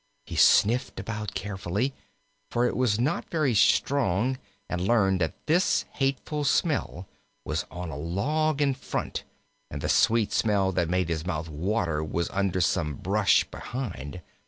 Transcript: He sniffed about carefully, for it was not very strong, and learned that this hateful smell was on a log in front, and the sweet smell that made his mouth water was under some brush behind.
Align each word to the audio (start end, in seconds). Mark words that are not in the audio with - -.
He 0.25 0.35
sniffed 0.35 0.99
about 0.99 1.35
carefully, 1.35 1.93
for 2.49 2.65
it 2.65 2.75
was 2.75 2.99
not 2.99 3.29
very 3.29 3.53
strong, 3.53 4.39
and 4.67 4.81
learned 4.81 5.21
that 5.21 5.45
this 5.45 5.85
hateful 5.91 6.43
smell 6.43 7.07
was 7.45 7.65
on 7.69 7.91
a 7.91 7.95
log 7.97 8.63
in 8.63 8.73
front, 8.73 9.25
and 9.69 9.79
the 9.79 9.89
sweet 9.89 10.31
smell 10.33 10.71
that 10.71 10.89
made 10.89 11.09
his 11.09 11.23
mouth 11.23 11.49
water 11.49 12.03
was 12.03 12.31
under 12.31 12.61
some 12.61 12.95
brush 12.95 13.43
behind. 13.43 14.23